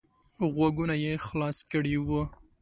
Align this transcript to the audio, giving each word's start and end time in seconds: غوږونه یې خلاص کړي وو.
غوږونه 0.55 0.95
یې 1.03 1.13
خلاص 1.27 1.57
کړي 1.71 1.95
وو. 2.07 2.21